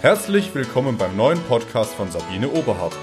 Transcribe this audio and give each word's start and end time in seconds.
Herzlich 0.00 0.54
willkommen 0.54 0.96
beim 0.96 1.16
neuen 1.16 1.40
Podcast 1.48 1.92
von 1.94 2.08
Sabine 2.08 2.48
Oberhardt. 2.48 2.96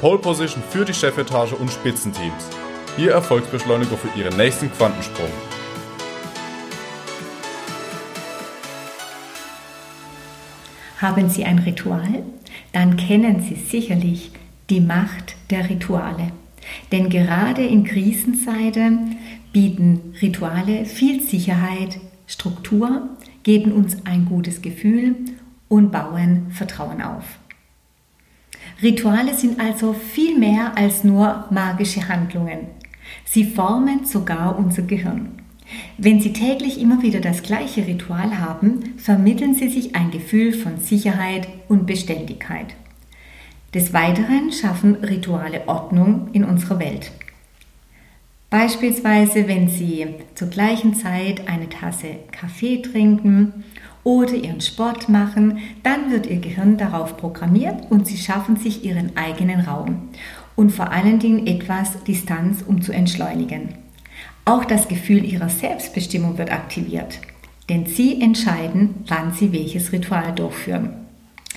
Pole 0.00 0.20
Position 0.20 0.62
für 0.62 0.84
die 0.84 0.94
Chefetage 0.94 1.54
und 1.54 1.72
Spitzenteams. 1.72 2.48
Ihr 2.96 3.10
Erfolgsbeschleuniger 3.10 3.96
für 3.96 4.16
Ihren 4.16 4.36
nächsten 4.36 4.70
Quantensprung. 4.70 5.26
Haben 10.98 11.28
Sie 11.28 11.44
ein 11.44 11.58
Ritual? 11.58 12.22
Dann 12.72 12.96
kennen 12.96 13.42
Sie 13.42 13.56
sicherlich 13.56 14.30
die 14.70 14.80
Macht 14.80 15.34
der 15.50 15.68
Rituale. 15.68 16.30
Denn 16.92 17.08
gerade 17.10 17.66
in 17.66 17.82
Krisenzeiten 17.82 19.16
bieten 19.52 20.14
Rituale 20.22 20.84
viel 20.84 21.22
Sicherheit, 21.22 21.98
Struktur, 22.28 23.08
geben 23.42 23.72
uns 23.72 23.96
ein 24.06 24.26
gutes 24.26 24.62
Gefühl 24.62 25.16
und 25.68 25.90
bauen 25.90 26.50
Vertrauen 26.50 27.02
auf. 27.02 27.24
Rituale 28.82 29.34
sind 29.34 29.58
also 29.60 29.92
viel 29.92 30.38
mehr 30.38 30.76
als 30.76 31.04
nur 31.04 31.46
magische 31.50 32.08
Handlungen. 32.08 32.68
Sie 33.24 33.44
formen 33.44 34.04
sogar 34.04 34.58
unser 34.58 34.82
Gehirn. 34.82 35.30
Wenn 35.98 36.20
Sie 36.20 36.32
täglich 36.32 36.80
immer 36.80 37.02
wieder 37.02 37.20
das 37.20 37.42
gleiche 37.42 37.86
Ritual 37.86 38.38
haben, 38.38 38.94
vermitteln 38.98 39.54
Sie 39.54 39.68
sich 39.68 39.96
ein 39.96 40.10
Gefühl 40.10 40.52
von 40.52 40.78
Sicherheit 40.78 41.48
und 41.68 41.86
Beständigkeit. 41.86 42.74
Des 43.74 43.92
Weiteren 43.92 44.52
schaffen 44.52 44.96
Rituale 44.96 45.66
Ordnung 45.66 46.28
in 46.32 46.44
unserer 46.44 46.78
Welt. 46.78 47.10
Beispielsweise, 48.58 49.48
wenn 49.48 49.68
Sie 49.68 50.06
zur 50.34 50.48
gleichen 50.48 50.94
Zeit 50.94 51.46
eine 51.46 51.68
Tasse 51.68 52.20
Kaffee 52.32 52.80
trinken 52.80 53.64
oder 54.02 54.32
Ihren 54.32 54.62
Sport 54.62 55.10
machen, 55.10 55.58
dann 55.82 56.10
wird 56.10 56.24
Ihr 56.24 56.38
Gehirn 56.38 56.78
darauf 56.78 57.18
programmiert 57.18 57.90
und 57.90 58.06
Sie 58.06 58.16
schaffen 58.16 58.56
sich 58.56 58.82
Ihren 58.82 59.14
eigenen 59.14 59.60
Raum 59.60 60.08
und 60.54 60.70
vor 60.70 60.90
allen 60.90 61.18
Dingen 61.18 61.46
etwas 61.46 62.02
Distanz, 62.04 62.64
um 62.66 62.80
zu 62.80 62.92
entschleunigen. 62.92 63.74
Auch 64.46 64.64
das 64.64 64.88
Gefühl 64.88 65.22
Ihrer 65.22 65.50
Selbstbestimmung 65.50 66.38
wird 66.38 66.50
aktiviert, 66.50 67.18
denn 67.68 67.84
Sie 67.84 68.22
entscheiden, 68.22 69.04
wann 69.06 69.34
Sie 69.34 69.52
welches 69.52 69.92
Ritual 69.92 70.34
durchführen. 70.34 71.05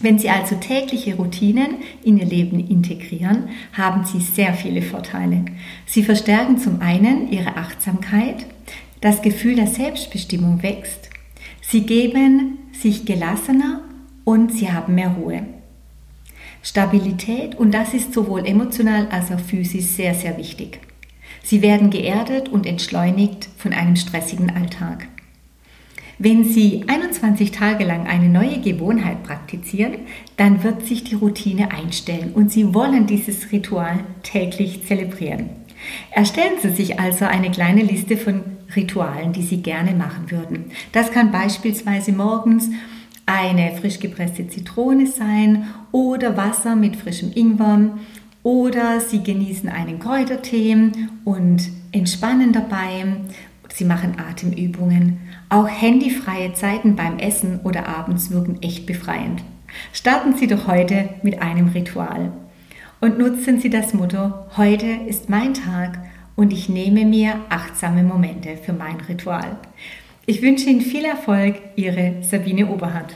Wenn 0.00 0.18
Sie 0.18 0.30
also 0.30 0.56
tägliche 0.56 1.16
Routinen 1.16 1.76
in 2.04 2.18
Ihr 2.18 2.26
Leben 2.26 2.60
integrieren, 2.60 3.48
haben 3.72 4.04
Sie 4.04 4.20
sehr 4.20 4.54
viele 4.54 4.82
Vorteile. 4.82 5.44
Sie 5.86 6.02
verstärken 6.02 6.58
zum 6.58 6.80
einen 6.80 7.32
Ihre 7.32 7.56
Achtsamkeit, 7.56 8.46
das 9.00 9.22
Gefühl 9.22 9.56
der 9.56 9.66
Selbstbestimmung 9.66 10.62
wächst, 10.62 11.10
Sie 11.60 11.82
geben 11.82 12.58
sich 12.72 13.04
gelassener 13.04 13.82
und 14.24 14.52
Sie 14.52 14.72
haben 14.72 14.94
mehr 14.94 15.10
Ruhe. 15.10 15.42
Stabilität, 16.62 17.56
und 17.56 17.72
das 17.72 17.94
ist 17.94 18.14
sowohl 18.14 18.46
emotional 18.46 19.08
als 19.08 19.30
auch 19.30 19.40
physisch 19.40 19.84
sehr, 19.84 20.14
sehr 20.14 20.36
wichtig. 20.38 20.80
Sie 21.42 21.62
werden 21.62 21.90
geerdet 21.90 22.48
und 22.48 22.66
entschleunigt 22.66 23.48
von 23.56 23.72
einem 23.72 23.96
stressigen 23.96 24.50
Alltag. 24.54 25.08
Wenn 26.20 26.42
Sie 26.42 26.84
21 26.88 27.52
Tage 27.52 27.84
lang 27.84 28.08
eine 28.08 28.28
neue 28.28 28.58
Gewohnheit 28.58 29.22
praktizieren, 29.22 29.98
dann 30.36 30.64
wird 30.64 30.84
sich 30.84 31.04
die 31.04 31.14
Routine 31.14 31.70
einstellen 31.70 32.32
und 32.34 32.50
Sie 32.50 32.74
wollen 32.74 33.06
dieses 33.06 33.52
Ritual 33.52 34.00
täglich 34.24 34.84
zelebrieren. 34.84 35.50
Erstellen 36.10 36.54
Sie 36.60 36.70
sich 36.70 36.98
also 36.98 37.24
eine 37.24 37.52
kleine 37.52 37.82
Liste 37.82 38.16
von 38.16 38.42
Ritualen, 38.74 39.32
die 39.32 39.42
Sie 39.42 39.62
gerne 39.62 39.92
machen 39.92 40.28
würden. 40.32 40.72
Das 40.90 41.12
kann 41.12 41.30
beispielsweise 41.30 42.10
morgens 42.10 42.68
eine 43.24 43.76
frisch 43.76 44.00
gepresste 44.00 44.48
Zitrone 44.48 45.06
sein 45.06 45.68
oder 45.92 46.36
Wasser 46.36 46.74
mit 46.74 46.96
frischem 46.96 47.30
Ingwer 47.32 47.96
oder 48.42 49.00
Sie 49.00 49.22
genießen 49.22 49.68
einen 49.68 50.00
Kräutertee 50.00 50.90
und 51.24 51.68
entspannen 51.92 52.52
dabei. 52.52 53.04
Sie 53.72 53.84
machen 53.84 54.16
Atemübungen. 54.18 55.20
Auch 55.48 55.68
handyfreie 55.68 56.52
Zeiten 56.54 56.96
beim 56.96 57.18
Essen 57.18 57.60
oder 57.64 57.86
abends 57.86 58.30
wirken 58.30 58.62
echt 58.62 58.86
befreiend. 58.86 59.42
Starten 59.92 60.34
Sie 60.36 60.46
doch 60.46 60.66
heute 60.66 61.08
mit 61.22 61.42
einem 61.42 61.68
Ritual 61.68 62.32
und 63.00 63.18
nutzen 63.18 63.60
Sie 63.60 63.70
das 63.70 63.94
Motto, 63.94 64.32
heute 64.56 64.86
ist 64.86 65.28
mein 65.28 65.54
Tag 65.54 65.98
und 66.34 66.52
ich 66.52 66.68
nehme 66.68 67.04
mir 67.04 67.34
achtsame 67.48 68.02
Momente 68.02 68.56
für 68.56 68.72
mein 68.72 68.96
Ritual. 69.08 69.56
Ich 70.26 70.42
wünsche 70.42 70.68
Ihnen 70.68 70.80
viel 70.80 71.04
Erfolg, 71.04 71.56
Ihre 71.76 72.16
Sabine 72.22 72.66
Oberhardt. 72.66 73.14